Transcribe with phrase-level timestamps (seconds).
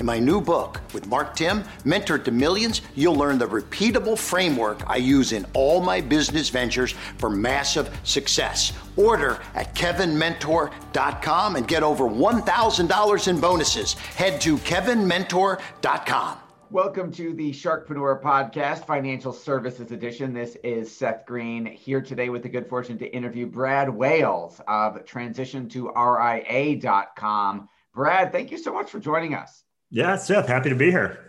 [0.00, 4.82] In my new book with Mark Timm, Mentor to Millions, you'll learn the repeatable framework
[4.90, 8.72] I use in all my business ventures for massive success.
[8.96, 13.92] Order at kevinmentor.com and get over $1,000 in bonuses.
[13.92, 16.38] Head to kevinmentor.com.
[16.70, 20.32] Welcome to the Sharkpreneur Podcast, Financial Services Edition.
[20.32, 25.04] This is Seth Greene here today with the good fortune to interview Brad Wales of
[25.04, 27.68] transition to RIA.com.
[27.94, 29.63] Brad, thank you so much for joining us.
[29.94, 31.20] Yeah, Seth, happy to be here.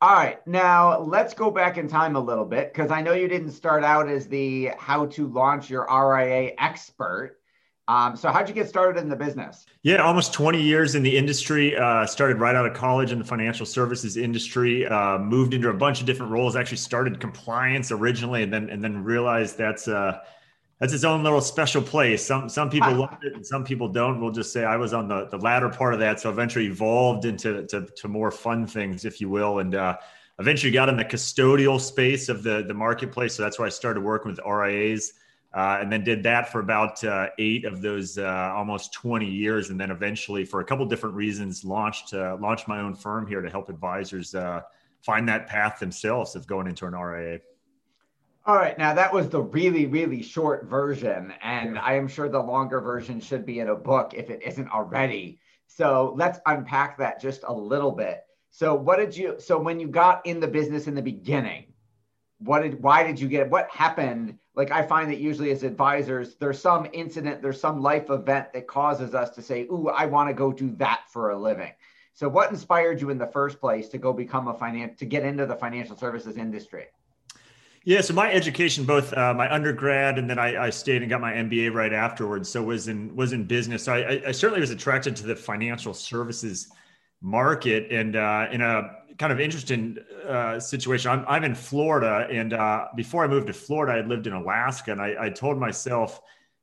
[0.00, 3.26] All right, now let's go back in time a little bit because I know you
[3.26, 7.40] didn't start out as the how to launch your RIA expert.
[7.88, 9.66] Um, so, how'd you get started in the business?
[9.82, 11.76] Yeah, almost 20 years in the industry.
[11.76, 14.86] Uh, started right out of college in the financial services industry.
[14.86, 16.54] Uh, moved into a bunch of different roles.
[16.54, 20.20] Actually, started compliance originally, and then and then realized that's uh,
[20.82, 22.26] that's its own little special place.
[22.26, 24.20] Some some people love it and some people don't.
[24.20, 26.18] We'll just say I was on the, the latter part of that.
[26.18, 29.60] So eventually evolved into to, to more fun things, if you will.
[29.60, 29.98] And uh,
[30.40, 33.36] eventually got in the custodial space of the, the marketplace.
[33.36, 35.12] So that's where I started working with RIAs.
[35.54, 39.70] Uh, and then did that for about uh, eight of those uh, almost 20 years.
[39.70, 43.40] And then eventually, for a couple different reasons, launched uh, launched my own firm here
[43.40, 44.62] to help advisors uh,
[45.00, 47.38] find that path themselves of going into an RIA.
[48.44, 52.42] All right, now that was the really, really short version, and I am sure the
[52.42, 55.38] longer version should be in a book if it isn't already.
[55.68, 58.24] So let's unpack that just a little bit.
[58.50, 59.36] So, what did you?
[59.38, 61.66] So, when you got in the business in the beginning,
[62.38, 62.82] what did?
[62.82, 63.48] Why did you get?
[63.48, 64.36] What happened?
[64.56, 68.66] Like I find that usually as advisors, there's some incident, there's some life event that
[68.66, 71.72] causes us to say, "Ooh, I want to go do that for a living."
[72.12, 75.24] So, what inspired you in the first place to go become a finance to get
[75.24, 76.86] into the financial services industry?
[77.84, 81.20] Yeah, so my education, both uh, my undergrad and then I, I, stayed and got
[81.20, 82.48] my MBA right afterwards.
[82.48, 83.84] So was in was in business.
[83.84, 86.68] So I, I certainly was attracted to the financial services
[87.20, 89.98] market, and uh, in a kind of interesting
[90.28, 91.10] uh, situation.
[91.10, 94.32] I'm I'm in Florida, and uh, before I moved to Florida, I had lived in
[94.32, 96.20] Alaska, and I, I told myself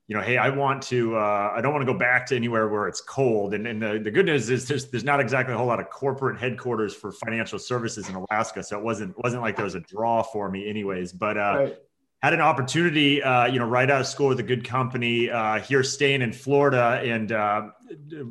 [0.10, 2.68] you know, hey, I want to, uh, I don't want to go back to anywhere
[2.68, 3.54] where it's cold.
[3.54, 5.92] And, and the, the good news is there's, there's not exactly a whole lot of
[5.92, 8.64] corporate headquarters for financial services in Alaska.
[8.64, 11.78] So it wasn't, wasn't like there was a draw for me anyways, but, uh, right.
[12.24, 15.60] had an opportunity, uh, you know, right out of school with a good company, uh,
[15.60, 17.68] here staying in Florida and, uh,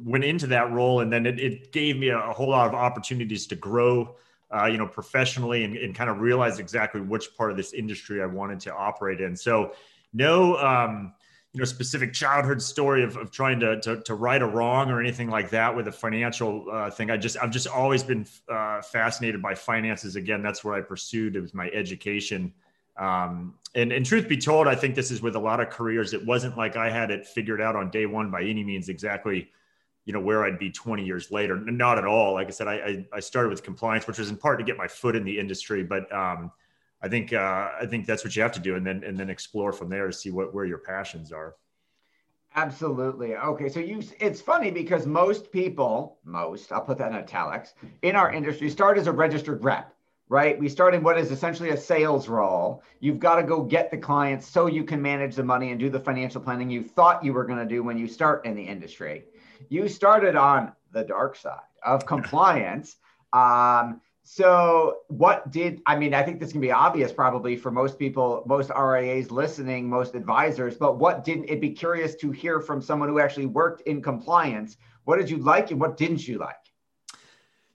[0.02, 0.98] went into that role.
[0.98, 4.16] And then it, it gave me a, a, whole lot of opportunities to grow,
[4.52, 8.20] uh, you know, professionally and, and kind of realize exactly which part of this industry
[8.20, 9.36] I wanted to operate in.
[9.36, 9.74] So
[10.12, 11.12] no, um,
[11.58, 15.28] know specific childhood story of, of trying to, to, to right a wrong or anything
[15.28, 17.10] like that with a financial uh, thing.
[17.10, 20.16] I just i've just always been uh, fascinated by finances.
[20.16, 22.52] Again that's where i pursued it was my education.
[22.96, 26.14] Um, and, and truth be told i think this is with a lot of careers
[26.14, 29.50] it wasn't like i had it figured out on day one by any means exactly
[30.04, 31.56] you know where i'd be 20 years later.
[31.56, 32.34] Not at all.
[32.34, 34.88] Like i said i, I started with compliance which was in part to get my
[34.88, 36.50] foot in the industry but um,
[37.00, 39.30] I think uh, I think that's what you have to do, and then and then
[39.30, 41.54] explore from there to see what where your passions are.
[42.56, 43.36] Absolutely.
[43.36, 48.16] Okay, so you it's funny because most people, most I'll put that in italics, in
[48.16, 49.94] our industry start as a registered rep,
[50.28, 50.58] right?
[50.58, 52.82] We start in what is essentially a sales role.
[53.00, 55.90] You've got to go get the clients so you can manage the money and do
[55.90, 58.62] the financial planning you thought you were going to do when you start in the
[58.62, 59.24] industry.
[59.68, 62.96] You started on the dark side of compliance.
[63.32, 66.12] Um, so, what did I mean?
[66.12, 70.76] I think this can be obvious probably for most people, most RIAs listening, most advisors,
[70.76, 74.76] but what didn't it'd be curious to hear from someone who actually worked in compliance?
[75.04, 76.58] What did you like and what didn't you like?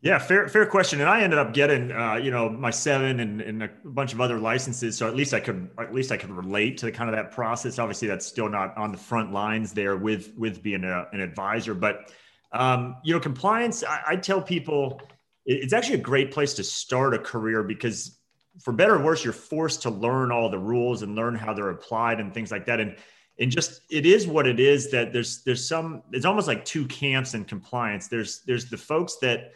[0.01, 1.01] Yeah, fair fair question.
[1.01, 4.21] And I ended up getting uh, you know my seven and, and a bunch of
[4.21, 7.09] other licenses, so at least I could at least I could relate to the, kind
[7.09, 7.79] of that process.
[7.79, 11.73] Obviously, that's still not on the front lines there with with being a, an advisor,
[11.73, 12.13] but
[12.51, 13.83] um, you know, compliance.
[13.83, 15.01] I, I tell people
[15.45, 18.17] it's actually a great place to start a career because
[18.61, 21.71] for better or worse, you're forced to learn all the rules and learn how they're
[21.71, 22.79] applied and things like that.
[22.79, 22.95] And
[23.39, 26.85] and just it is what it is that there's there's some it's almost like two
[26.87, 28.07] camps in compliance.
[28.07, 29.51] There's there's the folks that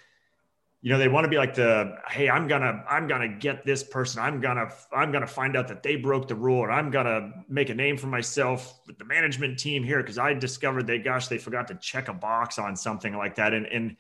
[0.81, 3.83] you know they want to be like the hey i'm gonna i'm gonna get this
[3.83, 7.31] person i'm gonna i'm gonna find out that they broke the rule and i'm gonna
[7.49, 11.27] make a name for myself with the management team here because i discovered they gosh
[11.27, 13.97] they forgot to check a box on something like that and and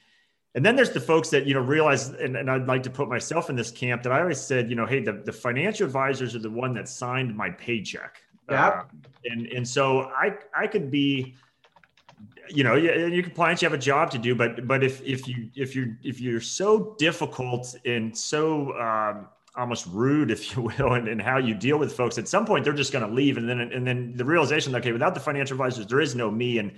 [0.57, 3.07] and then there's the folks that you know realize and, and i'd like to put
[3.07, 6.35] myself in this camp that i always said you know hey the, the financial advisors
[6.35, 8.17] are the one that signed my paycheck.
[8.49, 8.67] Yeah.
[8.67, 8.83] Uh,
[9.25, 11.35] and and so i i could be
[12.49, 15.49] you know you compliance you have a job to do but but if if you
[15.55, 21.07] if you're, if you're so difficult and so um, almost rude if you will and,
[21.07, 23.47] in how you deal with folks at some point they're just going to leave and
[23.47, 26.71] then and then the realization okay without the financial advisors there is no me and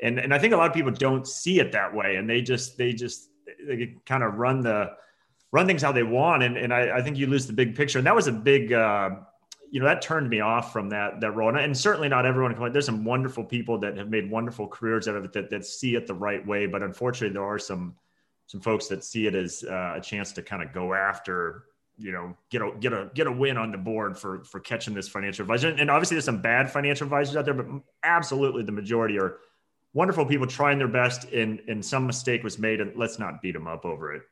[0.00, 2.16] and and i think a lot of people don't see it that way.
[2.16, 3.28] And they just they just
[3.66, 4.90] they kind of run the
[5.52, 6.42] run things how they want.
[6.42, 7.98] And and i, I think you lose the big picture.
[7.98, 9.10] And that was a big uh,
[9.70, 11.48] you know that turned me off from that that role.
[11.48, 15.16] And, and certainly not everyone there's some wonderful people that have made wonderful careers out
[15.16, 16.66] of it that, that see it the right way.
[16.66, 17.94] But unfortunately there are some
[18.46, 21.64] some folks that see it as uh, a chance to kind of go after
[21.98, 24.94] you know get a get a get a win on the board for for catching
[24.94, 25.68] this financial advisor.
[25.68, 27.66] And obviously there's some bad financial advisors out there but
[28.02, 29.38] absolutely the majority are
[29.94, 33.52] wonderful people trying their best and and some mistake was made and let's not beat
[33.52, 34.22] them up over it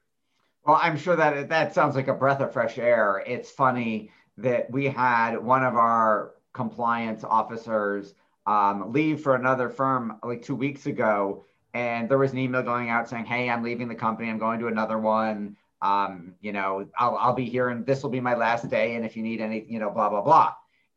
[0.65, 4.71] well i'm sure that that sounds like a breath of fresh air it's funny that
[4.71, 8.15] we had one of our compliance officers
[8.47, 11.45] um, leave for another firm like two weeks ago.
[11.73, 14.29] And there was an email going out saying, Hey, I'm leaving the company.
[14.29, 15.57] I'm going to another one.
[15.83, 18.97] Um, you know, I'll, I'll be here and this will be my last day.
[18.97, 20.55] And if you need any, you know, blah, blah, blah.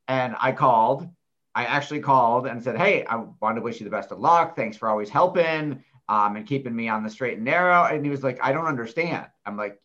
[0.08, 1.08] And I called,
[1.56, 4.56] I actually called and said, Hey, I want to wish you the best of luck.
[4.56, 7.86] Thanks for always helping um, and keeping me on the straight and narrow.
[7.86, 9.28] And he was like, I don't understand.
[9.46, 9.80] I'm like,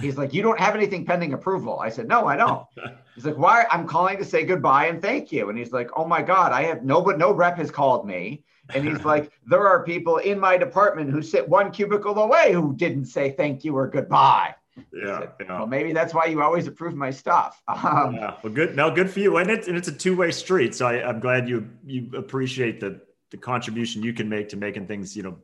[0.00, 1.78] He's like, you don't have anything pending approval.
[1.78, 2.66] I said, no, I don't.
[3.14, 3.66] He's like, why?
[3.70, 5.48] I'm calling to say goodbye and thank you.
[5.50, 8.42] And he's like, oh my God, I have no, but no rep has called me.
[8.74, 12.74] And he's like, there are people in my department who sit one cubicle away who
[12.74, 14.54] didn't say thank you or goodbye.
[14.92, 15.58] Yeah, said, yeah.
[15.58, 17.62] Well, maybe that's why you always approve my stuff.
[17.68, 18.36] Um, yeah.
[18.42, 18.76] Well, good.
[18.76, 19.36] No, good for you.
[19.36, 20.74] And it's and it's a two way street.
[20.74, 23.00] So I, I'm glad you you appreciate the
[23.30, 25.36] the contribution you can make to making things you know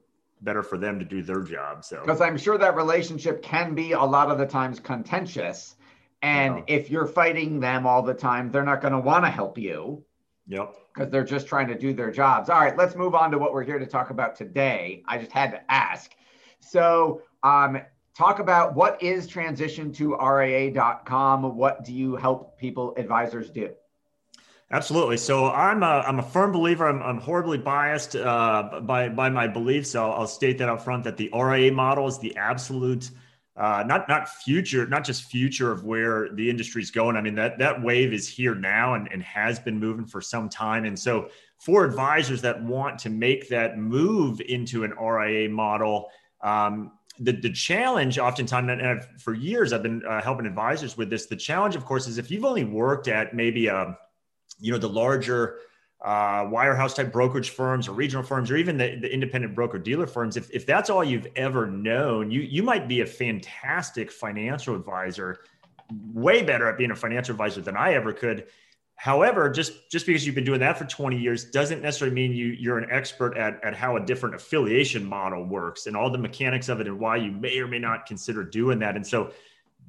[0.43, 1.85] better for them to do their job.
[1.85, 5.77] So because I'm sure that relationship can be a lot of the times contentious.
[6.23, 6.77] And yeah.
[6.77, 10.05] if you're fighting them all the time, they're not going to want to help you.
[10.49, 10.75] Yep.
[10.95, 12.51] Because they're just trying to do their jobs.
[12.51, 15.03] All right, let's move on to what we're here to talk about today.
[15.07, 16.11] I just had to ask.
[16.59, 17.81] So, um,
[18.21, 21.57] talk about what is transition to RIA.com.
[21.57, 23.71] What do you help people, advisors do?
[24.71, 25.17] Absolutely.
[25.17, 26.87] So I'm a, I'm a firm believer.
[26.87, 29.93] I'm, I'm horribly biased uh, by by my beliefs.
[29.93, 33.11] So I'll, I'll, state that up front that the RIA model is the absolute,
[33.57, 37.17] uh, not not future, not just future of where the industry's going.
[37.17, 40.49] I mean that that wave is here now and, and has been moving for some
[40.49, 40.85] time.
[40.85, 46.11] And so for advisors that want to make that move into an RIA model,
[46.43, 51.11] um, the, the challenge oftentimes, and I've, for years I've been uh, helping advisors with
[51.11, 51.27] this.
[51.27, 53.97] The challenge, of course, is if you've only worked at maybe a
[54.59, 55.59] you know, the larger
[56.03, 60.07] uh, wirehouse type brokerage firms or regional firms or even the, the independent broker dealer
[60.07, 64.75] firms, if, if that's all you've ever known, you, you might be a fantastic financial
[64.75, 65.41] advisor,
[66.13, 68.47] way better at being a financial advisor than I ever could.
[69.01, 72.49] However, just, just because you've been doing that for 20 years doesn't necessarily mean you,
[72.49, 76.69] you're an expert at, at how a different affiliation model works and all the mechanics
[76.69, 78.97] of it and why you may or may not consider doing that.
[78.97, 79.31] And so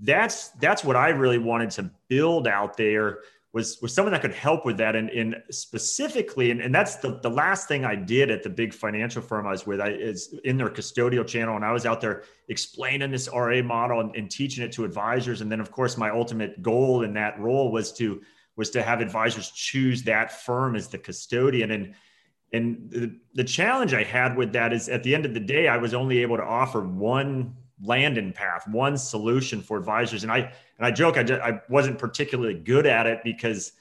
[0.01, 3.20] that's that's what I really wanted to build out there
[3.51, 4.96] was was someone that could help with that.
[4.96, 8.74] And, and specifically and, and that's the, the last thing i did at the big
[8.74, 11.58] financial firm i was with i is in their custodial channel.
[11.58, 15.41] And i was out there explaining this ra model and, and teaching it to advisors.
[15.41, 18.22] And then of course my ultimate goal in that role was to
[18.55, 21.93] was to have advisors choose that firm as the custodian and
[22.53, 25.67] and the, the challenge i had with that is at the end of the day
[25.67, 30.24] i was only able to offer one landing path, one solution for advisors.
[30.24, 30.39] And I
[30.77, 33.74] and I joke I, just, I wasn't particularly good at it because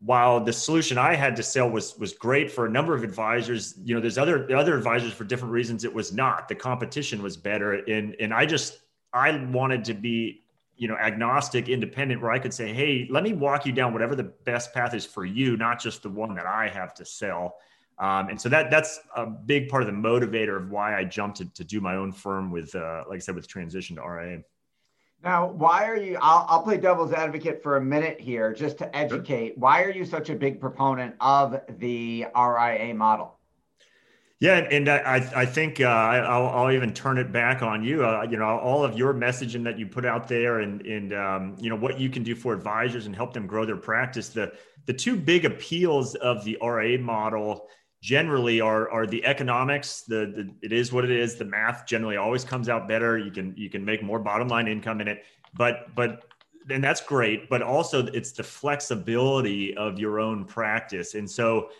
[0.00, 3.74] while the solution I had to sell was was great for a number of advisors,
[3.82, 6.48] you know, there's other other advisors for different reasons it was not.
[6.48, 8.80] The competition was better, and and I just
[9.12, 10.43] I wanted to be
[10.76, 14.14] you know agnostic, independent, where I could say, hey, let me walk you down whatever
[14.14, 17.56] the best path is for you, not just the one that I have to sell.
[17.98, 21.38] Um, and so that that's a big part of the motivator of why I jumped
[21.38, 24.42] to, to do my own firm with, uh, like I said, with transition to RIA.
[25.22, 26.18] Now, why are you?
[26.20, 29.50] I'll, I'll play devil's advocate for a minute here, just to educate.
[29.50, 29.56] Sure.
[29.56, 33.38] Why are you such a big proponent of the RIA model?
[34.40, 38.04] Yeah, and I I think uh, I'll, I'll even turn it back on you.
[38.04, 41.56] Uh, you know, all of your messaging that you put out there, and and um,
[41.58, 44.28] you know what you can do for advisors and help them grow their practice.
[44.30, 44.52] The
[44.86, 47.68] the two big appeals of the RA model
[48.02, 50.02] generally are are the economics.
[50.02, 51.36] The, the it is what it is.
[51.36, 53.16] The math generally always comes out better.
[53.16, 55.24] You can you can make more bottom line income in it,
[55.54, 56.24] but but
[56.68, 57.48] and that's great.
[57.48, 61.70] But also it's the flexibility of your own practice, and so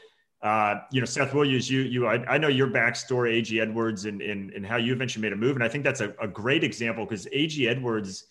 [0.44, 4.20] uh, you know, Seth Williams, you, you, I, I know your backstory, AG Edwards, and,
[4.20, 5.56] and, and how you eventually made a move.
[5.56, 8.26] And I think that's a, a great example because AG Edwards,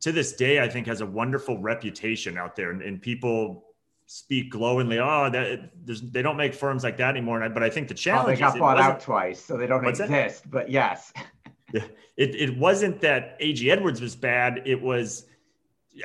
[0.00, 3.64] to this day, I think has a wonderful reputation out there, and, and people
[4.06, 5.00] speak glowingly.
[5.00, 7.42] Oh, that they don't make firms like that anymore.
[7.42, 8.40] I, but I think the challenge.
[8.40, 10.08] Oh, they got bought out twice, so they don't exist.
[10.08, 10.50] That?
[10.50, 11.12] But yes.
[11.72, 14.62] it it wasn't that AG Edwards was bad.
[14.64, 15.26] It was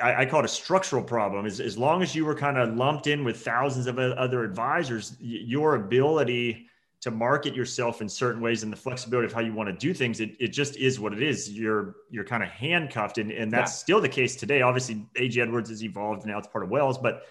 [0.02, 1.46] I, I, call it a structural problem.
[1.46, 5.16] As, as long as you were kind of lumped in with thousands of other advisors,
[5.20, 6.66] your ability
[7.00, 9.92] to market yourself in certain ways and the flexibility of how you want to do
[9.92, 11.50] things, it, it just is what it is.
[11.50, 13.76] You're you're kind of handcuffed, and, and that's yeah.
[13.76, 14.62] still the case today.
[14.62, 17.26] Obviously, AG Edwards has evolved now; it's part of Wells, but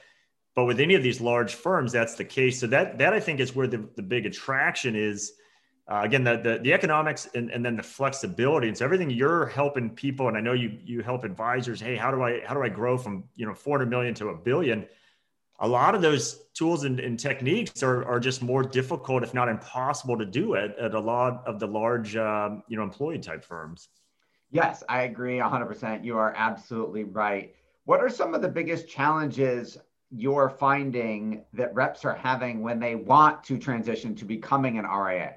[0.55, 2.59] but with any of these large firms, that's the case.
[2.59, 5.33] So that that I think is where the, the big attraction is
[5.87, 8.69] uh, again the, the, the economics and, and then the flexibility.
[8.69, 12.11] And so everything you're helping people and i know you you help advisors hey how
[12.11, 14.85] do i how do i grow from you know 400 million to a billion?
[15.59, 19.47] A lot of those tools and, and techniques are, are just more difficult if not
[19.47, 23.43] impossible to do at, at a lot of the large um, you know employee type
[23.43, 23.89] firms.
[24.51, 27.53] Yes i agree 100% you are absolutely right.
[27.85, 29.77] What are some of the biggest challenges
[30.15, 35.35] you're finding that reps are having when they want to transition to becoming an ria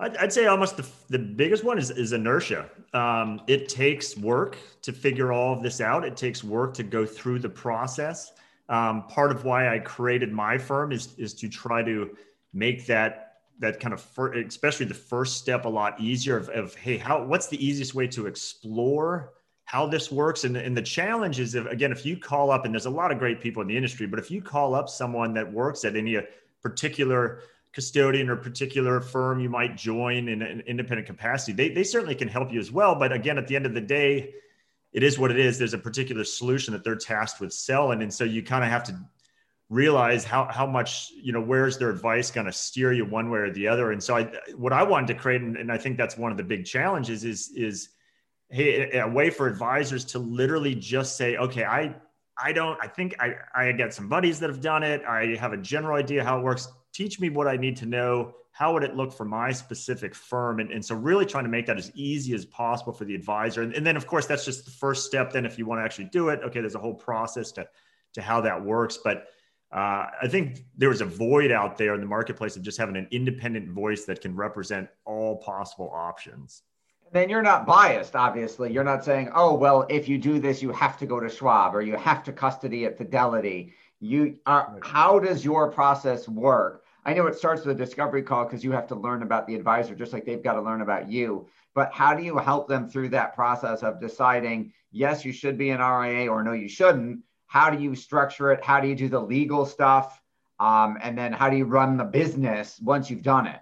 [0.00, 2.70] I'd, I'd say almost the, the biggest one is, is inertia.
[2.94, 6.04] Um, it takes work to figure all of this out.
[6.04, 8.32] It takes work to go through the process.
[8.68, 12.16] Um, part of why I created my firm is is to try to
[12.52, 13.28] make that
[13.60, 17.24] that kind of fir- especially the first step a lot easier of, of hey how
[17.24, 19.32] what's the easiest way to explore
[19.64, 22.74] how this works and, and the challenge is if, again if you call up and
[22.74, 25.32] there's a lot of great people in the industry but if you call up someone
[25.32, 26.18] that works at any
[26.62, 27.40] particular
[27.72, 32.28] custodian or particular firm you might join in an independent capacity, they, they certainly can
[32.28, 32.94] help you as well.
[32.94, 34.34] But again, at the end of the day,
[34.92, 35.58] it is what it is.
[35.58, 38.02] There's a particular solution that they're tasked with selling.
[38.02, 38.98] And so you kind of have to
[39.68, 43.40] realize how, how much, you know, where's their advice going to steer you one way
[43.40, 43.92] or the other.
[43.92, 46.38] And so I, what I wanted to create, and, and I think that's one of
[46.38, 47.90] the big challenges is, is,
[48.50, 51.94] Hey, a way for advisors to literally just say, okay, I,
[52.42, 55.02] I don't, I think I, I get some buddies that have done it.
[55.06, 56.66] I have a general idea how it works
[56.98, 58.34] teach me what I need to know.
[58.50, 60.58] How would it look for my specific firm?
[60.58, 63.62] And, and so, really trying to make that as easy as possible for the advisor.
[63.62, 65.32] And, and then, of course, that's just the first step.
[65.32, 67.68] Then, if you want to actually do it, okay, there's a whole process to,
[68.14, 68.98] to how that works.
[69.02, 69.26] But
[69.70, 72.96] uh, I think there was a void out there in the marketplace of just having
[72.96, 76.62] an independent voice that can represent all possible options.
[77.12, 78.72] Then you're not biased, obviously.
[78.72, 81.74] You're not saying, oh, well, if you do this, you have to go to Schwab
[81.74, 87.14] or you have to custody at Fidelity you are how does your process work i
[87.14, 89.94] know it starts with a discovery call because you have to learn about the advisor
[89.94, 93.08] just like they've got to learn about you but how do you help them through
[93.08, 97.70] that process of deciding yes you should be an ria or no you shouldn't how
[97.70, 100.20] do you structure it how do you do the legal stuff
[100.60, 103.60] um, and then how do you run the business once you've done it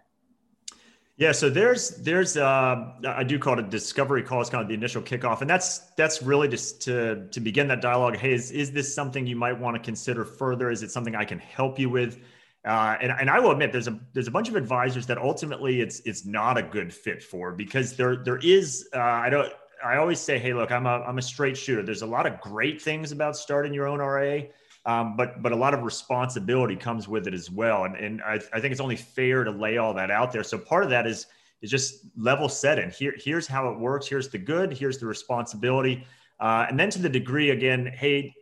[1.18, 4.42] yeah, so there's there's uh, I do call it a discovery call.
[4.42, 7.80] It's kind of the initial kickoff, and that's that's really just to to begin that
[7.80, 8.18] dialogue.
[8.18, 10.70] Hey, is, is this something you might want to consider further?
[10.70, 12.18] Is it something I can help you with?
[12.66, 15.80] Uh, and, and I will admit there's a there's a bunch of advisors that ultimately
[15.80, 19.52] it's it's not a good fit for because there there is uh, I don't
[19.84, 21.84] I always say hey look I'm a I'm a straight shooter.
[21.84, 24.40] There's a lot of great things about starting your own RA.
[24.84, 27.84] Um, but but a lot of responsibility comes with it as well.
[27.84, 30.42] And, and I, I think it's only fair to lay all that out there.
[30.42, 31.26] So part of that is
[31.62, 32.90] is just level setting.
[32.90, 34.08] Here here's how it works.
[34.08, 34.72] Here's the good.
[34.72, 36.04] Here's the responsibility.
[36.40, 38.34] Uh, and then to the degree again, hey,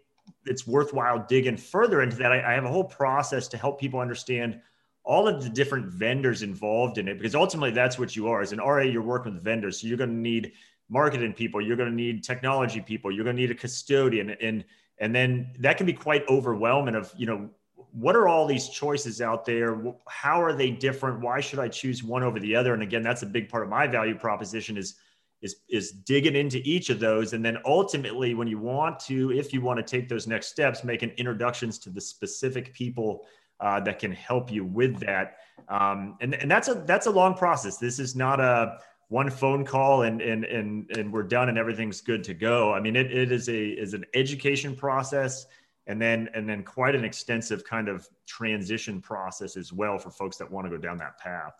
[0.46, 2.32] it's worthwhile digging further into that.
[2.32, 4.60] I, I have a whole process to help people understand
[5.04, 8.52] all of the different vendors involved in it because ultimately that's what you are as
[8.52, 8.82] an RA.
[8.82, 10.52] You're working with vendors, so you're going to need
[10.88, 11.60] marketing people.
[11.60, 13.10] You're going to need technology people.
[13.10, 14.64] You're going to need a custodian and
[14.98, 17.48] and then that can be quite overwhelming of you know
[17.92, 22.02] what are all these choices out there how are they different why should i choose
[22.02, 24.94] one over the other and again that's a big part of my value proposition is
[25.44, 29.52] is is digging into each of those and then ultimately when you want to if
[29.52, 33.24] you want to take those next steps making introductions to the specific people
[33.60, 35.36] uh, that can help you with that
[35.68, 39.64] um, and, and that's a that's a long process this is not a one phone
[39.64, 42.72] call and and and and we're done and everything's good to go.
[42.72, 45.46] I mean, it, it is a is an education process.
[45.86, 50.36] and then and then quite an extensive kind of transition process as well for folks
[50.38, 51.54] that want to go down that path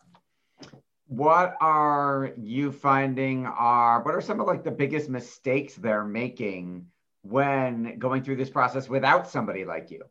[1.07, 6.87] what are you finding are what are some of like the biggest mistakes they're making
[7.23, 10.03] when going through this process without somebody like you?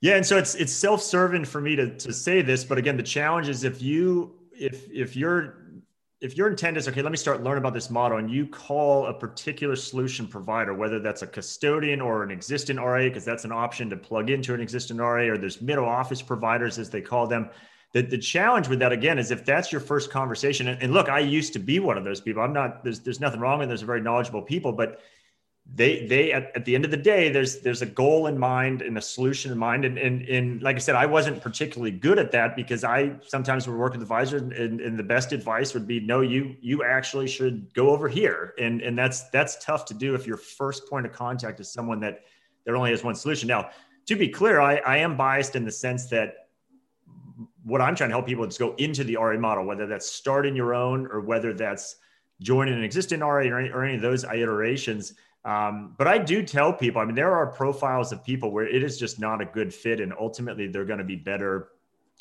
[0.00, 3.02] Yeah and so it's it's self-serving for me to, to say this but again the
[3.02, 5.56] challenge is if you if if you're
[6.20, 9.06] if your intent is okay let me start learning about this model and you call
[9.06, 13.52] a particular solution provider whether that's a custodian or an existing ra because that's an
[13.52, 17.26] option to plug into an existing ra or there's middle office providers as they call
[17.26, 17.48] them
[17.92, 21.08] the, the challenge with that again is if that's your first conversation and, and look
[21.08, 22.42] i used to be one of those people.
[22.42, 25.00] I'm not there's there's nothing wrong with there's very knowledgeable people but
[25.72, 28.82] they they at, at the end of the day there's there's a goal in mind
[28.82, 29.84] and a solution in mind.
[29.84, 33.68] And, and and like i said i wasn't particularly good at that because i sometimes
[33.68, 37.28] would work with advisors and, and the best advice would be no you you actually
[37.28, 38.54] should go over here.
[38.58, 42.00] And and that's that's tough to do if your first point of contact is someone
[42.00, 42.24] that
[42.66, 43.48] that only has one solution.
[43.48, 43.70] Now
[44.06, 46.39] to be clear i i am biased in the sense that
[47.70, 50.54] what i'm trying to help people is go into the ra model whether that's starting
[50.54, 51.96] your own or whether that's
[52.40, 56.42] joining an existing ra or any, or any of those iterations um, but I do
[56.42, 59.46] tell people, I mean, there are profiles of people where it is just not a
[59.46, 61.68] good fit, and ultimately they're going to be better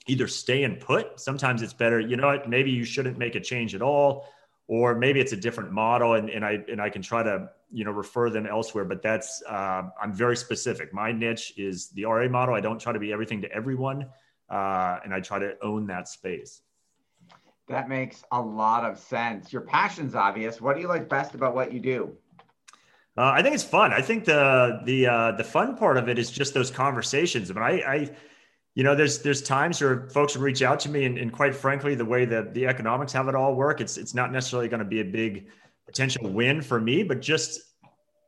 [0.07, 1.19] either staying put.
[1.19, 4.27] Sometimes it's better, you know what, maybe you shouldn't make a change at all,
[4.67, 7.83] or maybe it's a different model, and, and I and I can try to you
[7.83, 8.85] know refer them elsewhere.
[8.85, 10.93] But that's uh, I'm very specific.
[10.93, 12.55] My niche is the RA model.
[12.55, 14.07] I don't try to be everything to everyone,
[14.49, 16.61] uh, and I try to own that space.
[17.67, 19.53] That makes a lot of sense.
[19.53, 20.59] Your passion's obvious.
[20.59, 22.17] What do you like best about what you do?
[23.15, 23.93] Uh, I think it's fun.
[23.93, 27.51] I think the the uh, the fun part of it is just those conversations.
[27.51, 28.15] I mean, I, I
[28.75, 31.53] you know, there's there's times where folks will reach out to me, and, and quite
[31.53, 34.79] frankly, the way that the economics have it all work, it's it's not necessarily going
[34.79, 35.47] to be a big
[35.85, 37.68] potential win for me, but just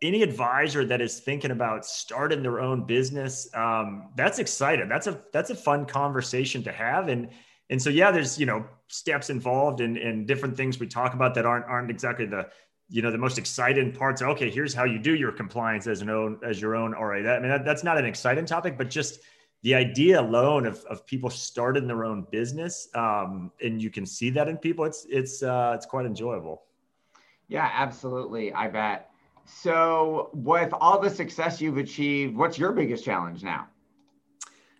[0.01, 4.89] any advisor that is thinking about starting their own business, um, that's exciting.
[4.89, 7.29] That's a that's a fun conversation to have, and
[7.69, 11.33] and so yeah, there's you know steps involved and and different things we talk about
[11.35, 12.47] that aren't aren't exactly the
[12.91, 14.21] you know the most exciting parts.
[14.21, 17.37] Okay here's how you do your compliance as an own as your own ra that,
[17.37, 19.21] i mean that, that's not an exciting topic but just
[19.63, 24.29] the idea alone of, of people starting their own business um, and you can see
[24.29, 26.63] that in people it's it's uh, it's quite enjoyable.
[27.47, 28.53] Yeah absolutely.
[28.53, 29.10] I bet
[29.53, 33.67] so with all the success you've achieved what's your biggest challenge now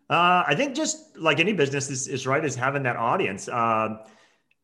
[0.10, 3.98] uh, i think just like any business is, is right is having that audience uh,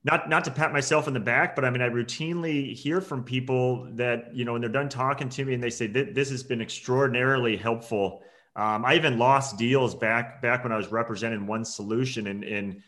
[0.08, 3.24] not not to pat myself in the back, but I mean, I routinely hear from
[3.24, 6.30] people that you know when they're done talking to me and they say that this
[6.30, 8.22] has been extraordinarily helpful.
[8.56, 12.82] Um, I even lost deals back back when I was representing one solution, and and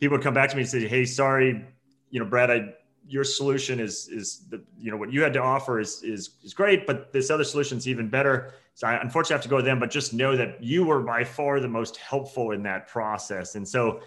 [0.00, 1.64] people would come back to me and say, "Hey, sorry,
[2.10, 2.74] you know, Brad, I
[3.10, 6.54] your solution is is the you know what you had to offer is is is
[6.54, 9.64] great, but this other solution is even better." So I unfortunately have to go with
[9.64, 13.56] them, but just know that you were by far the most helpful in that process,
[13.56, 14.00] and so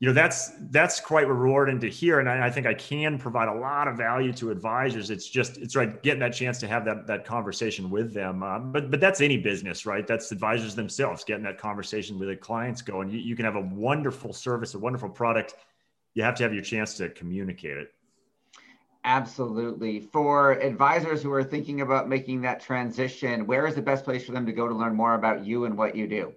[0.00, 2.20] you know that's that's quite rewarding to hear.
[2.20, 5.10] And I, I, think i can provide a lot of value to advisors.
[5.10, 8.42] It's just it's right getting that chance to have that that conversation with them.
[8.42, 10.06] Um, but but that's any business right?
[10.06, 13.10] That's advisors themselves getting that conversation with the clients going.
[13.10, 15.54] You, you can have a wonderful service a wonderful product.
[16.14, 17.94] You have to have your chance to communicate it
[19.04, 24.24] absolutely for advisors who are thinking about making that transition where is the best place
[24.24, 26.32] for them to go to learn more about you and what you do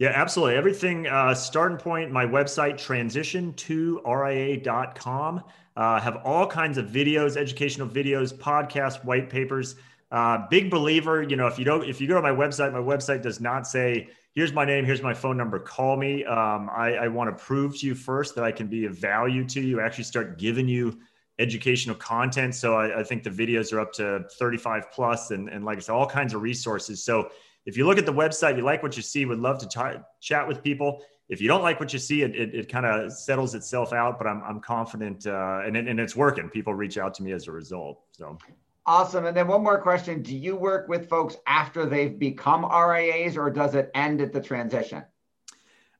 [0.00, 0.56] yeah, absolutely.
[0.56, 5.44] Everything uh, starting point, my website, transition2ria.com.
[5.76, 9.76] Uh, have all kinds of videos, educational videos, podcasts, white papers.
[10.10, 12.78] Uh, big believer, you know, if you don't, if you go to my website, my
[12.78, 16.24] website does not say, here's my name, here's my phone number, call me.
[16.24, 19.44] Um, I, I want to prove to you first that I can be of value
[19.46, 20.98] to you, actually start giving you
[21.38, 22.54] educational content.
[22.54, 25.80] So I, I think the videos are up to 35 plus and, and like I
[25.80, 27.02] said, all kinds of resources.
[27.02, 27.30] So
[27.66, 30.00] if you look at the website, you like what you see, would love to t-
[30.20, 31.02] chat with people.
[31.28, 34.18] If you don't like what you see, it, it, it kind of settles itself out,
[34.18, 36.50] but I'm, I'm confident uh, and, and it's working.
[36.50, 38.02] People reach out to me as a result.
[38.12, 38.38] So
[38.86, 39.26] awesome.
[39.26, 40.22] And then one more question.
[40.22, 44.40] Do you work with folks after they've become RIAs or does it end at the
[44.40, 45.02] transition?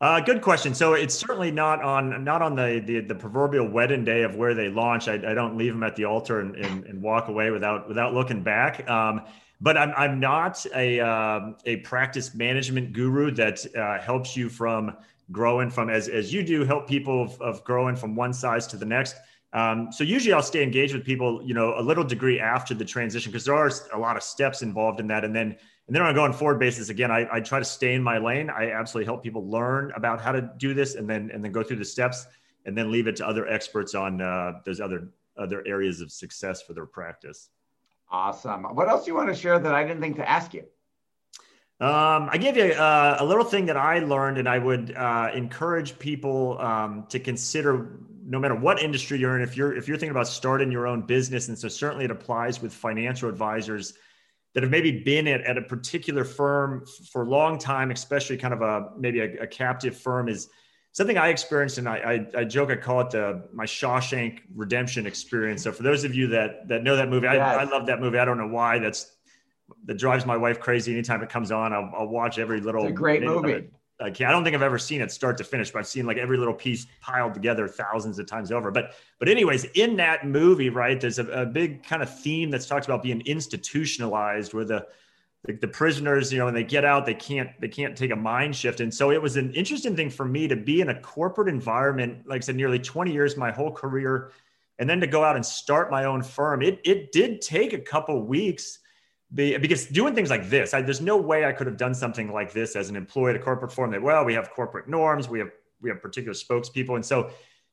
[0.00, 0.74] Uh, good question.
[0.74, 4.52] So it's certainly not on not on the, the, the proverbial wedding day of where
[4.52, 5.08] they launch.
[5.08, 8.12] I, I don't leave them at the altar and, and, and, walk away without without
[8.12, 8.88] looking back.
[8.90, 9.22] Um,
[9.60, 14.96] but I'm, I'm not a, um, a practice management guru that uh, helps you from
[15.32, 18.76] growing from as, as you do help people of, of growing from one size to
[18.76, 19.16] the next.
[19.54, 22.84] Um, so usually I'll stay engaged with people, you know, a little degree after the
[22.84, 25.24] transition because there are a lot of steps involved in that.
[25.24, 27.94] And then and then on a going forward basis, again, I, I try to stay
[27.94, 28.50] in my lane.
[28.50, 31.62] I absolutely help people learn about how to do this and then and then go
[31.62, 32.26] through the steps
[32.66, 36.62] and then leave it to other experts on uh, those other other areas of success
[36.62, 37.50] for their practice.
[38.10, 38.64] Awesome.
[38.64, 40.64] What else do you want to share that I didn't think to ask you?
[41.80, 45.30] Um, I gave you uh, a little thing that I learned, and I would uh,
[45.34, 49.96] encourage people um, to consider, no matter what industry you're in, if you're if you're
[49.96, 53.94] thinking about starting your own business, and so certainly it applies with financial advisors
[54.54, 58.54] that have maybe been at, at a particular firm for a long time, especially kind
[58.54, 60.48] of a maybe a, a captive firm, is
[60.92, 65.06] something I experienced, and I, I, I, joke I call it the my Shawshank Redemption
[65.06, 65.62] experience.
[65.62, 67.38] So for those of you that that know that movie, yes.
[67.38, 68.18] I, I love that movie.
[68.18, 69.10] I don't know why that's
[69.86, 70.92] that drives my wife crazy.
[70.92, 72.84] Anytime it comes on, I'll, I'll watch every little.
[72.84, 73.68] It's a great movie.
[74.00, 74.28] I can't.
[74.28, 76.36] I don't think I've ever seen it start to finish, but I've seen like every
[76.36, 78.70] little piece piled together thousands of times over.
[78.70, 82.66] But but anyways, in that movie, right, there's a, a big kind of theme that's
[82.66, 84.86] talked about being institutionalized, where the,
[85.44, 88.16] the the prisoners, you know, when they get out, they can't they can't take a
[88.16, 88.80] mind shift.
[88.80, 92.26] And so it was an interesting thing for me to be in a corporate environment,
[92.26, 94.32] like I said, nearly 20 years, my whole career,
[94.80, 96.62] and then to go out and start my own firm.
[96.62, 98.80] It it did take a couple weeks
[99.34, 102.32] be, because doing things like this, I, there's no way I could have done something
[102.32, 103.90] like this as an employee at a corporate firm.
[103.90, 107.30] That well, we have corporate norms, we have we have particular spokespeople, and so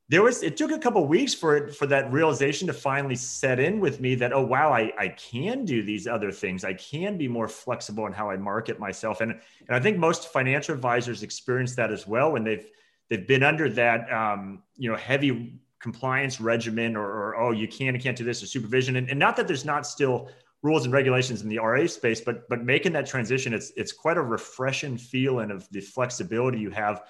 [0.10, 0.44] there was.
[0.44, 4.02] It took a couple weeks for it for that realization to finally set in with
[4.02, 6.66] me that oh wow, I I can do these other things.
[6.66, 10.30] I can be more flexible in how I market myself, and and I think most
[10.34, 12.66] financial advisors experience that as well when they've
[13.10, 17.90] they've been under that um, you know heavy compliance regimen or, or oh you can
[17.90, 20.30] and can't do this or supervision and, and not that there's not still
[20.64, 24.18] rules and regulations in the RA space, but but making that transition, it's it's quite
[24.18, 27.04] a refreshing feeling of the flexibility you have.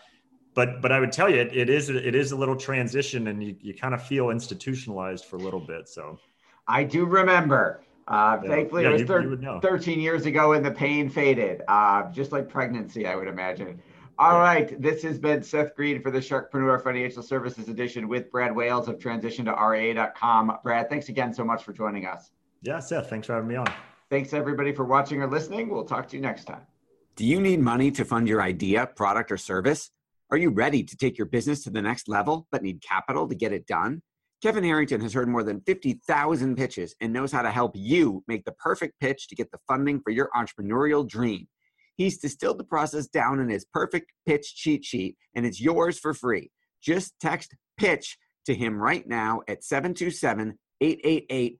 [0.53, 3.43] But but I would tell you, it, it is it is a little transition, and
[3.43, 5.87] you, you kind of feel institutionalized for a little bit.
[5.87, 6.19] So
[6.67, 7.83] I do remember.
[8.07, 8.49] Uh, yeah.
[8.49, 12.31] Thankfully, yeah, it was thir- you 13 years ago, and the pain faded, uh, just
[12.31, 13.81] like pregnancy, I would imagine.
[14.17, 18.55] All right, this has been Seth Greene for the Sharkpreneur Financial Services Edition with Brad
[18.55, 20.57] Wales of Transition to RIA.com.
[20.63, 22.31] Brad, thanks again so much for joining us.
[22.61, 23.71] Yeah, Seth, thanks for having me on.
[24.09, 25.69] Thanks everybody for watching or listening.
[25.69, 26.61] We'll talk to you next time.
[27.15, 29.89] Do you need money to fund your idea, product, or service?
[30.29, 33.35] Are you ready to take your business to the next level but need capital to
[33.35, 34.01] get it done?
[34.41, 38.43] Kevin Harrington has heard more than 50,000 pitches and knows how to help you make
[38.43, 41.47] the perfect pitch to get the funding for your entrepreneurial dream.
[41.95, 46.13] He's distilled the process down in his perfect pitch cheat sheet, and it's yours for
[46.13, 46.49] free.
[46.81, 51.59] Just text pitch to him right now at 727 888